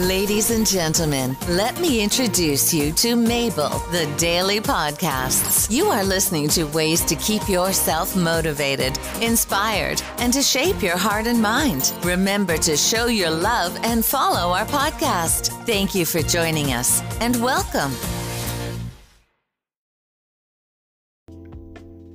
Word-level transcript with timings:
Ladies 0.00 0.50
and 0.50 0.66
gentlemen, 0.66 1.34
let 1.48 1.80
me 1.80 2.02
introduce 2.02 2.74
you 2.74 2.92
to 2.92 3.16
Mabel, 3.16 3.70
the 3.92 4.04
Daily 4.18 4.60
Podcasts. 4.60 5.70
You 5.70 5.86
are 5.86 6.04
listening 6.04 6.48
to 6.48 6.64
ways 6.64 7.00
to 7.06 7.16
keep 7.16 7.48
yourself 7.48 8.14
motivated, 8.14 8.98
inspired, 9.22 10.02
and 10.18 10.34
to 10.34 10.42
shape 10.42 10.82
your 10.82 10.98
heart 10.98 11.26
and 11.26 11.40
mind. 11.40 11.94
Remember 12.02 12.58
to 12.58 12.76
show 12.76 13.06
your 13.06 13.30
love 13.30 13.74
and 13.84 14.04
follow 14.04 14.52
our 14.52 14.66
podcast. 14.66 15.48
Thank 15.64 15.94
you 15.94 16.04
for 16.04 16.20
joining 16.20 16.74
us 16.74 17.00
and 17.22 17.42
welcome. 17.42 17.92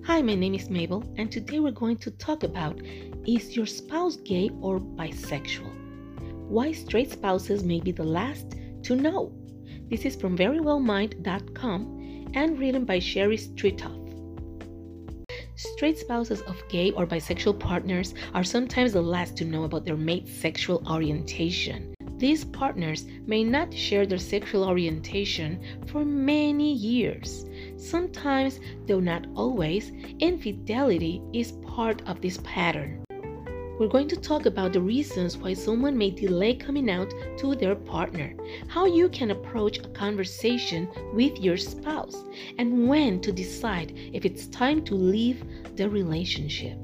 Hi, 0.05 0.21
my 0.21 0.35
name 0.35 0.53
is 0.53 0.69
Mabel, 0.69 1.03
and 1.17 1.31
today 1.31 1.59
we're 1.59 1.71
going 1.71 1.97
to 1.97 2.11
talk 2.11 2.43
about 2.43 2.79
is 3.25 3.55
your 3.55 3.65
spouse 3.65 4.17
gay 4.17 4.51
or 4.61 4.79
bisexual? 4.79 5.80
Why 6.51 6.73
straight 6.73 7.09
spouses 7.09 7.63
may 7.63 7.79
be 7.79 7.93
the 7.93 8.03
last 8.03 8.57
to 8.83 8.93
know. 8.93 9.31
This 9.89 10.03
is 10.03 10.17
from 10.17 10.37
verywellmind.com 10.37 12.27
and 12.33 12.59
written 12.59 12.83
by 12.83 12.99
Sheri 12.99 13.39
Stritof. 13.39 13.97
Straight 15.55 15.97
spouses 15.97 16.41
of 16.41 16.61
gay 16.67 16.91
or 16.91 17.07
bisexual 17.07 17.57
partners 17.57 18.13
are 18.33 18.43
sometimes 18.43 18.91
the 18.91 19.01
last 19.01 19.37
to 19.37 19.45
know 19.45 19.63
about 19.63 19.85
their 19.85 19.95
mate's 19.95 20.33
sexual 20.33 20.83
orientation. 20.91 21.93
These 22.17 22.43
partners 22.43 23.05
may 23.25 23.45
not 23.45 23.73
share 23.73 24.05
their 24.05 24.17
sexual 24.17 24.65
orientation 24.65 25.63
for 25.87 26.03
many 26.03 26.73
years. 26.73 27.45
Sometimes, 27.77 28.59
though 28.87 28.99
not 28.99 29.25
always, 29.35 29.93
infidelity 30.19 31.21
is 31.31 31.53
part 31.65 32.01
of 32.09 32.19
this 32.19 32.39
pattern. 32.43 33.05
We're 33.79 33.87
going 33.87 34.07
to 34.09 34.15
talk 34.15 34.45
about 34.45 34.73
the 34.73 34.81
reasons 34.81 35.37
why 35.37 35.53
someone 35.53 35.97
may 35.97 36.11
delay 36.11 36.55
coming 36.55 36.89
out 36.89 37.11
to 37.37 37.55
their 37.55 37.75
partner, 37.75 38.35
how 38.67 38.85
you 38.85 39.09
can 39.09 39.31
approach 39.31 39.79
a 39.79 39.87
conversation 39.89 40.87
with 41.13 41.39
your 41.39 41.57
spouse, 41.57 42.23
and 42.57 42.87
when 42.87 43.21
to 43.21 43.31
decide 43.31 43.93
if 44.13 44.23
it's 44.23 44.47
time 44.47 44.83
to 44.85 44.95
leave 44.95 45.43
the 45.75 45.89
relationship. 45.89 46.77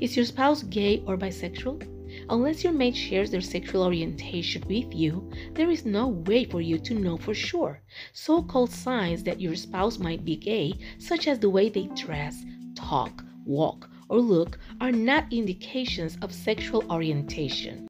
Is 0.00 0.16
your 0.16 0.24
spouse 0.24 0.62
gay 0.62 1.02
or 1.06 1.16
bisexual? 1.16 1.88
Unless 2.28 2.62
your 2.62 2.72
mate 2.72 2.94
shares 2.94 3.30
their 3.30 3.40
sexual 3.40 3.82
orientation 3.82 4.62
with 4.68 4.94
you, 4.94 5.30
there 5.54 5.70
is 5.70 5.86
no 5.86 6.08
way 6.08 6.44
for 6.44 6.60
you 6.60 6.78
to 6.78 6.94
know 6.94 7.16
for 7.16 7.34
sure. 7.34 7.80
So 8.12 8.42
called 8.42 8.70
signs 8.70 9.22
that 9.24 9.40
your 9.40 9.56
spouse 9.56 9.98
might 9.98 10.24
be 10.24 10.36
gay, 10.36 10.74
such 10.98 11.26
as 11.26 11.38
the 11.38 11.50
way 11.50 11.68
they 11.68 11.86
dress, 11.96 12.44
talk, 12.74 13.24
walk, 13.44 13.88
or 14.08 14.20
look 14.20 14.58
are 14.80 14.92
not 14.92 15.32
indications 15.32 16.16
of 16.22 16.32
sexual 16.32 16.84
orientation. 16.90 17.88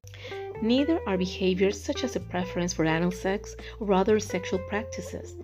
Neither 0.61 0.99
are 1.07 1.17
behaviors 1.17 1.81
such 1.81 2.03
as 2.03 2.15
a 2.15 2.19
preference 2.19 2.73
for 2.73 2.85
anal 2.85 3.11
sex 3.11 3.55
or 3.79 3.93
other 3.93 4.19
sexual 4.19 4.59
practices. 4.69 5.35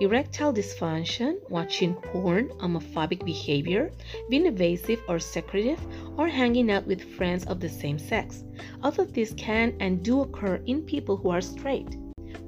Erectile 0.00 0.52
dysfunction, 0.52 1.38
watching 1.50 1.94
porn, 1.94 2.50
homophobic 2.60 3.24
behavior, 3.24 3.90
being 4.30 4.46
evasive 4.46 5.02
or 5.08 5.18
secretive, 5.18 5.80
or 6.16 6.28
hanging 6.28 6.70
out 6.70 6.86
with 6.86 7.16
friends 7.16 7.44
of 7.46 7.58
the 7.58 7.68
same 7.68 7.98
sex. 7.98 8.44
All 8.82 8.92
of 8.92 9.12
these 9.12 9.34
can 9.34 9.74
and 9.80 10.04
do 10.04 10.20
occur 10.20 10.62
in 10.66 10.82
people 10.82 11.16
who 11.16 11.30
are 11.30 11.40
straight. 11.40 11.96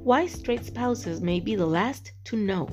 Why 0.05 0.27
straight 0.29 0.65
spouses 0.65 1.21
may 1.21 1.41
be 1.41 1.57
the 1.57 1.67
last 1.67 2.13
to 2.27 2.37
know. 2.37 2.69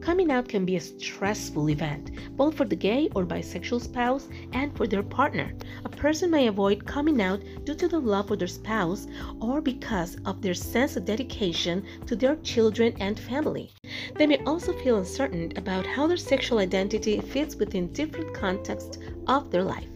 Coming 0.00 0.30
out 0.30 0.48
can 0.48 0.64
be 0.64 0.76
a 0.76 0.80
stressful 0.80 1.68
event, 1.68 2.10
both 2.36 2.54
for 2.56 2.64
the 2.64 2.76
gay 2.76 3.08
or 3.14 3.26
bisexual 3.26 3.82
spouse 3.82 4.28
and 4.52 4.74
for 4.76 4.86
their 4.86 5.02
partner. 5.02 5.52
A 5.84 5.88
person 5.88 6.30
may 6.30 6.46
avoid 6.46 6.86
coming 6.86 7.20
out 7.20 7.42
due 7.64 7.74
to 7.74 7.88
the 7.88 7.98
love 7.98 8.28
for 8.28 8.36
their 8.36 8.48
spouse 8.48 9.06
or 9.40 9.60
because 9.60 10.16
of 10.24 10.40
their 10.40 10.54
sense 10.54 10.96
of 10.96 11.04
dedication 11.04 11.84
to 12.06 12.16
their 12.16 12.36
children 12.36 12.94
and 13.00 13.18
family. 13.18 13.72
They 14.14 14.26
may 14.26 14.38
also 14.44 14.72
feel 14.72 14.98
uncertain 14.98 15.52
about 15.56 15.86
how 15.86 16.06
their 16.06 16.16
sexual 16.16 16.58
identity 16.58 17.20
fits 17.20 17.56
within 17.56 17.92
different 17.92 18.32
contexts 18.34 18.98
of 19.26 19.50
their 19.50 19.64
life. 19.64 19.88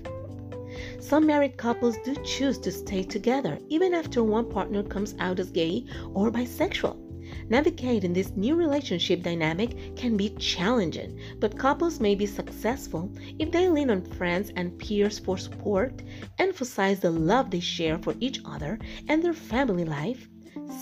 Some 1.00 1.26
married 1.26 1.56
couples 1.56 1.96
do 2.04 2.14
choose 2.24 2.58
to 2.58 2.72
stay 2.72 3.02
together 3.02 3.58
even 3.68 3.94
after 3.94 4.22
one 4.22 4.48
partner 4.48 4.82
comes 4.82 5.14
out 5.18 5.38
as 5.40 5.50
gay 5.50 5.84
or 6.14 6.30
bisexual. 6.30 7.01
Navigating 7.48 8.12
this 8.12 8.36
new 8.36 8.54
relationship 8.54 9.22
dynamic 9.22 9.96
can 9.96 10.16
be 10.16 10.30
challenging, 10.30 11.18
but 11.40 11.58
couples 11.58 12.00
may 12.00 12.14
be 12.14 12.26
successful 12.26 13.10
if 13.38 13.50
they 13.50 13.68
lean 13.68 13.90
on 13.90 14.02
friends 14.02 14.50
and 14.56 14.78
peers 14.78 15.18
for 15.18 15.36
support, 15.36 16.02
emphasize 16.38 17.00
the 17.00 17.10
love 17.10 17.50
they 17.50 17.60
share 17.60 17.98
for 17.98 18.14
each 18.20 18.40
other 18.44 18.78
and 19.08 19.22
their 19.22 19.34
family 19.34 19.84
life, 19.84 20.28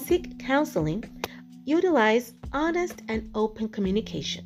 seek 0.04 0.38
counseling, 0.38 1.04
utilize 1.64 2.34
honest 2.52 3.02
and 3.08 3.30
open 3.34 3.68
communication. 3.68 4.44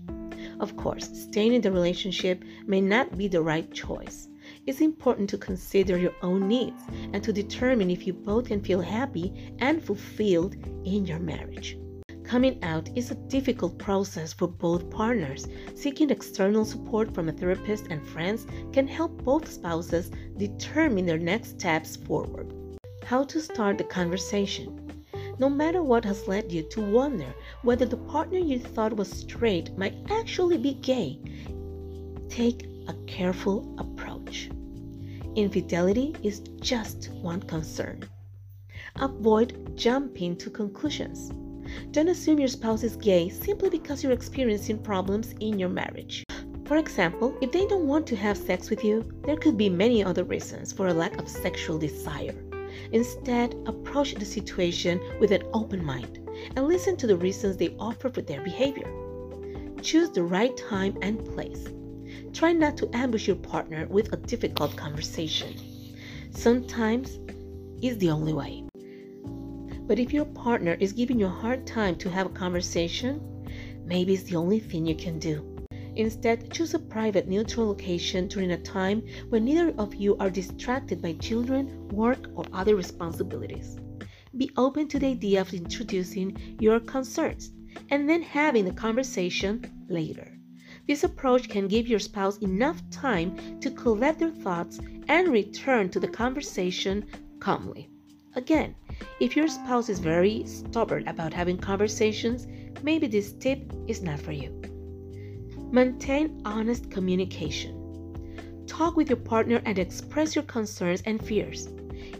Of 0.61 0.77
course, 0.77 1.11
staying 1.13 1.55
in 1.55 1.63
the 1.63 1.73
relationship 1.73 2.45
may 2.67 2.81
not 2.81 3.17
be 3.17 3.29
the 3.29 3.43
right 3.43 3.71
choice. 3.73 4.29
It's 4.67 4.81
important 4.81 5.29
to 5.31 5.39
consider 5.39 5.99
your 5.99 6.15
own 6.23 6.49
needs 6.49 6.83
and 7.13 7.23
to 7.23 7.33
determine 7.33 7.91
if 7.91 8.07
you 8.07 8.13
both 8.13 8.47
can 8.47 8.63
feel 8.63 8.81
happy 8.81 9.55
and 9.59 9.83
fulfilled 9.83 10.57
in 10.85 11.07
your 11.07 11.19
marriage. 11.19 11.77
Coming 12.25 12.59
out 12.65 12.89
is 12.97 13.11
a 13.11 13.17
difficult 13.29 13.79
process 13.79 14.33
for 14.33 14.49
both 14.49 14.89
partners. 14.89 15.47
Seeking 15.75 16.09
external 16.09 16.65
support 16.65 17.15
from 17.15 17.29
a 17.29 17.33
therapist 17.33 17.89
and 17.91 18.05
friends 18.05 18.47
can 18.73 18.89
help 18.89 19.23
both 19.23 19.53
spouses 19.53 20.11
determine 20.39 21.05
their 21.05 21.19
next 21.19 21.61
steps 21.61 21.97
forward. 21.97 22.53
How 23.05 23.25
to 23.25 23.41
start 23.41 23.77
the 23.77 23.85
conversation. 23.85 24.81
No 25.39 25.51
matter 25.51 25.83
what 25.83 26.05
has 26.07 26.27
led 26.27 26.51
you 26.51 26.63
to 26.71 26.81
wonder 26.81 27.35
whether 27.63 27.85
the 27.85 27.99
partner 27.99 28.39
you 28.39 28.59
thought 28.59 28.97
was 28.97 29.11
straight 29.11 29.77
might 29.77 29.97
actually 30.11 30.57
be 30.59 30.75
gay, 30.75 31.21
take 32.31 32.67
a 32.89 32.95
careful 33.07 33.75
approach. 33.79 34.49
Infidelity 35.37 36.17
is 36.23 36.41
just 36.61 37.11
one 37.11 37.43
concern. 37.43 38.09
Avoid 38.97 39.77
jumping 39.77 40.37
to 40.37 40.49
conclusions. 40.49 41.31
Don't 41.91 42.09
assume 42.09 42.39
your 42.39 42.49
spouse 42.49 42.83
is 42.83 42.97
gay 42.97 43.29
simply 43.29 43.71
because 43.71 44.03
you're 44.03 44.13
experiencing 44.13 44.79
problems 44.79 45.35
in 45.41 45.59
your 45.59 45.69
marriage. 45.69 46.25
For 46.65 46.79
example, 46.79 47.37
if 47.41 47.53
they 47.53 47.67
don't 47.67 47.87
want 47.87 48.07
to 48.09 48.17
have 48.17 48.39
sex 48.39 48.71
with 48.71 48.83
you, 48.83 49.05
there 49.25 49.37
could 49.37 49.57
be 49.57 49.69
many 49.69 50.03
other 50.03 50.25
reasons 50.25 50.73
for 50.73 50.89
a 50.89 50.95
lack 50.95 51.19
of 51.19 51.29
sexual 51.29 51.79
desire. 51.79 52.35
Instead, 52.93 53.55
approach 53.67 54.15
the 54.15 54.25
situation 54.25 55.01
with 55.21 55.31
an 55.31 55.43
open 55.53 55.85
mind 55.85 56.21
and 56.57 56.67
listen 56.67 56.97
to 56.97 57.07
the 57.07 57.17
reasons 57.17 57.57
they 57.57 57.77
offer 57.79 58.09
for 58.09 58.23
their 58.23 58.43
behavior. 58.43 58.91
Choose 59.83 60.11
the 60.11 60.23
right 60.23 60.57
time 60.57 60.97
and 61.03 61.25
place. 61.25 61.69
Try 62.33 62.53
not 62.53 62.77
to 62.79 62.91
ambush 62.95 63.27
your 63.27 63.37
partner 63.37 63.87
with 63.89 64.13
a 64.13 64.17
difficult 64.17 64.75
conversation. 64.77 65.55
Sometimes 66.31 67.19
is 67.83 67.99
the 67.99 68.11
only 68.11 68.33
way. 68.33 68.65
But 69.87 69.99
if 69.99 70.13
your 70.13 70.25
partner 70.25 70.77
is 70.81 70.93
giving 70.93 71.21
you 71.21 71.27
a 71.27 71.41
hard 71.43 71.67
time 71.67 71.97
to 71.97 72.11
have 72.11 72.27
a 72.27 72.31
conversation, 72.31 73.21
maybe 73.85 74.15
it's 74.15 74.23
the 74.23 74.37
only 74.37 74.59
thing 74.59 74.87
you 74.87 74.95
can 74.95 75.19
do. 75.19 75.55
Instead, 75.97 76.51
choose 76.51 76.75
a 76.75 76.79
private, 76.79 77.29
neutral 77.29 77.69
location 77.69 78.27
during 78.27 78.53
a 78.53 78.63
time 78.63 79.03
when 79.29 79.45
neither 79.45 79.75
of 79.79 79.95
you 79.95 80.17
are 80.17 80.31
distracted 80.31 81.03
by 81.03 81.13
children, 81.15 81.89
work, 81.89 82.31
or 82.35 82.45
other 82.53 82.75
responsibilities. 82.77 83.77
Be 84.37 84.51
open 84.57 84.89
to 84.89 84.99
the 84.99 85.09
idea 85.09 85.41
of 85.41 85.55
introducing 85.55 86.57
your 86.59 86.81
concerns 86.81 87.53
and 87.91 88.09
then 88.09 88.23
having 88.23 88.65
the 88.65 88.73
conversation 88.73 89.87
later. 89.89 90.37
This 90.87 91.05
approach 91.05 91.49
can 91.49 91.69
give 91.69 91.87
your 91.87 91.99
spouse 91.99 92.39
enough 92.39 92.83
time 92.91 93.61
to 93.61 93.71
collect 93.71 94.19
their 94.19 94.31
thoughts 94.31 94.81
and 95.09 95.29
return 95.29 95.91
to 95.91 96.01
the 96.01 96.09
conversation 96.09 97.07
calmly. 97.39 97.89
Again, 98.35 98.75
if 99.21 99.37
your 99.37 99.49
spouse 99.49 99.89
is 99.89 99.99
very 99.99 100.45
stubborn 100.47 101.07
about 101.09 101.33
having 101.33 101.57
conversations, 101.57 102.47
maybe 102.83 103.07
this 103.07 103.33
tip 103.33 103.73
is 103.87 104.03
not 104.03 104.21
for 104.21 104.33
you. 104.33 104.51
Maintain 105.71 106.43
honest 106.45 106.91
communication. 106.91 108.65
Talk 108.67 108.97
with 108.97 109.09
your 109.09 109.19
partner 109.19 109.63
and 109.65 109.79
express 109.79 110.35
your 110.35 110.45
concerns 110.45 111.03
and 111.07 111.25
fears. 111.25 111.69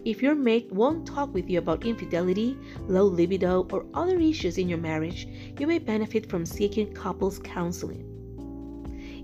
If 0.05 0.21
your 0.21 0.35
mate 0.35 0.71
won't 0.71 1.05
talk 1.07 1.33
with 1.33 1.49
you 1.49 1.59
about 1.59 1.85
infidelity, 1.85 2.57
low 2.81 3.05
libido, 3.05 3.67
or 3.71 3.85
other 3.93 4.19
issues 4.19 4.57
in 4.57 4.69
your 4.69 4.77
marriage, 4.77 5.27
you 5.59 5.67
may 5.67 5.79
benefit 5.79 6.29
from 6.29 6.45
seeking 6.45 6.93
couples 6.93 7.39
counseling. 7.39 8.11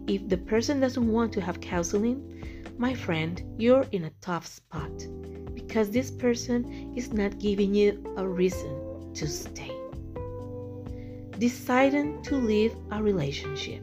If 0.07 0.27
the 0.27 0.37
person 0.37 0.79
doesn't 0.79 1.11
want 1.11 1.31
to 1.33 1.41
have 1.41 1.61
counseling, 1.61 2.73
my 2.77 2.93
friend, 2.93 3.41
you're 3.57 3.85
in 3.91 4.05
a 4.05 4.11
tough 4.21 4.47
spot 4.47 4.91
because 5.71 5.89
this 5.89 6.11
person 6.11 6.91
is 6.97 7.13
not 7.13 7.39
giving 7.39 7.73
you 7.73 8.13
a 8.17 8.27
reason 8.27 8.75
to 9.13 9.25
stay. 9.25 9.71
Deciding 11.39 12.21
to 12.23 12.35
leave 12.35 12.75
a 12.91 13.01
relationship, 13.01 13.81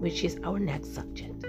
which 0.00 0.24
is 0.24 0.40
our 0.44 0.58
next 0.58 0.94
subject. 0.94 1.44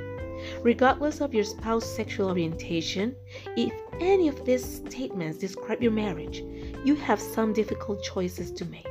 Regardless 0.62 1.22
of 1.22 1.34
your 1.34 1.46
spouse's 1.46 1.96
sexual 1.96 2.28
orientation, 2.28 3.16
if 3.56 3.72
any 4.02 4.28
of 4.28 4.44
these 4.44 4.66
statements 4.66 5.38
describe 5.38 5.82
your 5.82 5.94
marriage, 5.94 6.44
you 6.84 6.96
have 6.96 7.22
some 7.22 7.54
difficult 7.54 8.04
choices 8.04 8.52
to 8.52 8.66
make. 8.66 8.86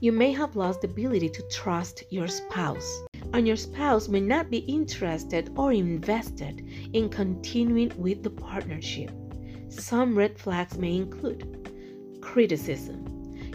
You 0.00 0.10
may 0.10 0.32
have 0.32 0.56
lost 0.56 0.80
the 0.80 0.88
ability 0.88 1.28
to 1.28 1.48
trust 1.50 2.02
your 2.10 2.26
spouse, 2.26 3.04
and 3.32 3.46
your 3.46 3.54
spouse 3.54 4.08
may 4.08 4.18
not 4.20 4.50
be 4.50 4.58
interested 4.58 5.52
or 5.54 5.72
invested 5.72 6.66
in 6.94 7.10
continuing 7.10 7.92
with 7.96 8.24
the 8.24 8.30
partnership. 8.30 9.12
Some 9.68 10.16
red 10.16 10.38
flags 10.38 10.78
may 10.78 10.96
include 10.96 12.18
criticism. 12.20 13.04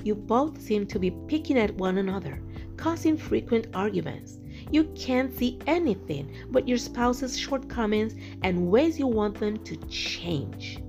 You 0.03 0.15
both 0.15 0.59
seem 0.61 0.87
to 0.87 0.99
be 0.99 1.11
picking 1.27 1.57
at 1.57 1.75
one 1.75 1.97
another, 1.97 2.41
causing 2.77 3.17
frequent 3.17 3.67
arguments. 3.73 4.39
You 4.71 4.85
can't 4.95 5.35
see 5.35 5.59
anything 5.67 6.33
but 6.49 6.67
your 6.67 6.77
spouse's 6.77 7.37
shortcomings 7.37 8.15
and 8.41 8.71
ways 8.71 8.97
you 8.97 9.07
want 9.07 9.39
them 9.39 9.57
to 9.63 9.75
change. 9.87 10.81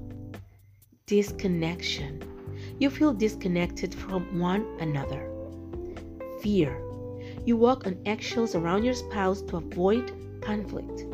Disconnection. 1.06 2.22
You 2.78 2.90
feel 2.90 3.12
disconnected 3.12 3.94
from 3.94 4.38
one 4.38 4.66
another. 4.80 5.28
Fear. 6.40 6.80
You 7.44 7.56
walk 7.56 7.86
on 7.86 8.00
eggshells 8.06 8.54
around 8.54 8.84
your 8.84 8.94
spouse 8.94 9.42
to 9.42 9.56
avoid 9.56 10.12
conflict. 10.40 11.04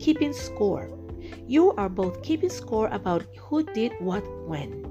Keeping 0.00 0.32
score. 0.32 0.97
You 1.46 1.72
are 1.72 1.88
both 1.88 2.22
keeping 2.22 2.50
score 2.50 2.88
about 2.88 3.24
who 3.36 3.62
did 3.62 3.92
what 4.00 4.24
when. 4.46 4.84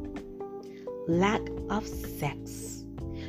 Lack 1.07 1.41
of 1.69 1.85
sex. 1.87 2.83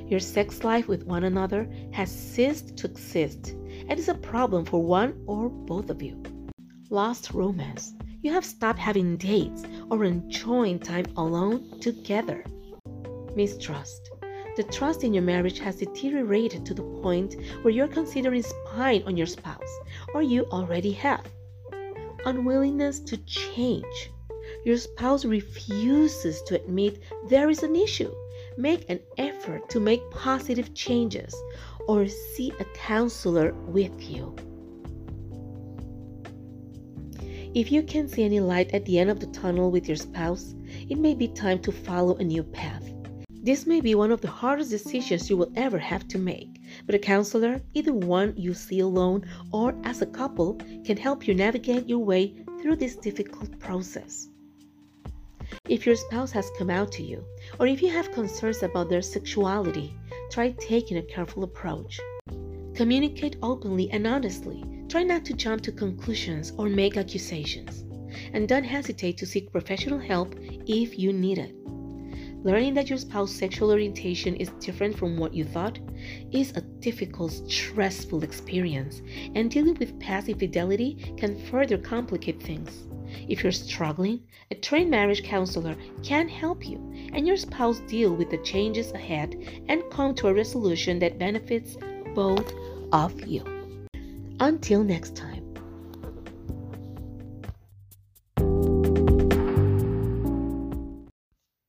Your 0.07 0.21
sex 0.21 0.65
life 0.65 0.89
with 0.89 1.05
one 1.05 1.25
another 1.25 1.69
has 1.93 2.11
ceased 2.11 2.77
to 2.79 2.87
exist 2.87 3.55
and 3.89 3.99
is 3.99 4.09
a 4.09 4.15
problem 4.15 4.65
for 4.65 4.83
one 4.83 5.23
or 5.27 5.49
both 5.51 5.91
of 5.91 6.03
you. 6.03 6.23
Lost 6.91 7.33
romance. 7.33 7.95
You 8.23 8.33
have 8.33 8.45
stopped 8.45 8.79
having 8.79 9.17
dates 9.17 9.65
or 9.91 10.05
enjoying 10.05 10.81
time 10.81 11.07
alone 11.17 11.79
together. 11.81 12.45
Mistrust. 13.37 14.11
The 14.57 14.65
trust 14.65 15.05
in 15.05 15.15
your 15.15 15.23
marriage 15.23 15.61
has 15.61 15.77
deteriorated 15.77 16.67
to 16.67 16.75
the 16.75 16.83
point 17.01 17.37
where 17.63 17.73
you're 17.73 17.87
considering 17.87 18.43
spying 18.43 19.05
on 19.05 19.17
your 19.17 19.27
spouse, 19.27 19.79
or 20.15 20.23
you 20.23 20.47
already 20.47 20.91
have. 20.93 21.25
Unwillingness 22.25 23.01
to 23.01 23.17
change. 23.19 24.11
Your 24.65 24.77
spouse 24.77 25.25
refuses 25.25 26.43
to 26.43 26.57
admit 26.57 27.03
there 27.29 27.49
is 27.49 27.63
an 27.63 27.77
issue. 27.77 28.13
Make 28.57 28.89
an 28.91 29.01
effort 29.17 29.69
to 29.71 29.81
make 29.81 30.11
positive 30.11 30.75
changes 30.75 31.35
or 31.87 32.07
see 32.09 32.53
a 32.59 32.65
counselor 32.75 33.53
with 33.67 34.03
you. 34.03 34.35
If 37.55 37.73
you 37.73 37.83
can 37.83 38.09
see 38.09 38.25
any 38.25 38.41
light 38.41 38.75
at 38.75 38.85
the 38.85 38.99
end 38.99 39.11
of 39.11 39.21
the 39.21 39.27
tunnel 39.29 39.71
with 39.71 39.89
your 39.89 39.97
spouse, 39.97 40.55
it 40.89 40.99
may 40.99 41.15
be 41.15 41.29
time 41.29 41.61
to 41.61 41.73
follow 41.73 42.17
a 42.17 42.25
new 42.25 42.43
path. 42.43 42.85
This 43.43 43.67
may 43.67 43.81
be 43.81 43.95
one 43.95 44.13
of 44.13 44.21
the 44.21 44.29
hardest 44.29 44.71
decisions 44.71 45.31
you 45.31 45.37
will 45.37 45.53
ever 45.57 45.79
have 45.79 46.07
to 46.09 46.19
make, 46.19 46.58
but 46.87 46.95
a 46.95 46.99
counselor, 46.99 47.61
either 47.75 47.93
one 47.93 48.35
you 48.37 48.55
see 48.55 48.81
alone 48.81 49.27
or 49.53 49.75
as 49.85 50.03
a 50.03 50.07
couple, 50.07 50.55
can 50.85 50.97
help 50.97 51.27
you 51.27 51.35
navigate 51.35 51.89
your 51.89 51.99
way 51.99 52.35
through 52.61 52.77
this 52.77 52.97
difficult 52.97 53.59
process. 53.59 54.29
If 55.69 55.87
your 55.87 55.97
spouse 55.97 56.33
has 56.33 56.51
come 56.59 56.71
out 56.71 56.93
to 56.93 57.03
you, 57.03 57.25
or 57.59 57.67
if 57.67 57.83
you 57.83 57.91
have 57.91 58.13
concerns 58.13 58.63
about 58.63 58.89
their 58.89 59.03
sexuality, 59.03 59.95
try 60.31 60.51
taking 60.59 60.99
a 60.99 61.03
careful 61.03 61.45
approach. 61.45 62.01
Communicate 62.75 63.37
openly 63.43 63.91
and 63.91 64.07
honestly. 64.07 64.63
Try 64.89 65.03
not 65.03 65.25
to 65.27 65.35
jump 65.35 65.63
to 65.63 65.73
conclusions 65.73 66.53
or 66.57 66.69
make 66.69 66.97
accusations. 66.97 67.85
And 68.33 68.49
don't 68.49 68.65
hesitate 68.65 69.19
to 69.19 69.27
seek 69.27 69.53
professional 69.53 69.99
help 69.99 70.35
if 70.39 70.99
you 70.99 71.13
need 71.13 71.39
it. 71.39 71.55
Learning 72.45 72.73
that 72.75 72.89
your 72.89 72.99
spouse's 72.99 73.37
sexual 73.37 73.71
orientation 73.71 74.37
is 74.37 74.51
different 74.61 74.97
from 74.97 75.17
what 75.17 75.35
you 75.35 75.45
thought 75.45 75.79
is 76.31 76.53
a 76.53 76.61
difficult, 76.61 77.33
stressful 77.51 78.23
experience, 78.23 79.03
and 79.35 79.51
dealing 79.51 79.75
with 79.75 79.99
past 79.99 80.29
infidelity 80.29 81.15
can 81.17 81.39
further 81.47 81.77
complicate 81.77 82.41
things. 82.41 82.87
If 83.29 83.43
you're 83.43 83.53
struggling, 83.53 84.21
a 84.51 84.55
trained 84.55 84.91
marriage 84.91 85.25
counselor 85.25 85.77
can 86.03 86.29
help 86.29 86.69
you 86.69 86.79
and 87.13 87.27
your 87.27 87.37
spouse 87.37 87.81
deal 87.81 88.15
with 88.15 88.31
the 88.31 88.39
changes 88.39 88.93
ahead 88.93 89.35
and 89.69 89.83
come 89.91 90.15
to 90.17 90.29
a 90.29 90.35
resolution 90.35 90.99
that 91.01 91.19
benefits 91.19 91.77
both 92.15 92.53
of 92.93 93.27
you. 93.27 93.43
Until 94.41 94.85
next 94.85 95.17
time. 95.17 95.38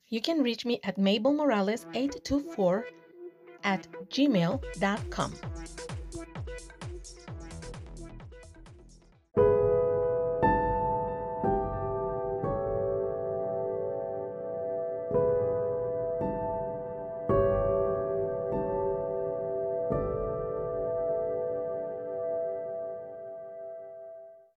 You 0.10 0.22
can 0.22 0.42
reach 0.42 0.66
me 0.66 0.80
at 0.84 0.98
mabelmorales824 0.98 2.84
at 3.64 3.88
gmail.com. 4.10 5.34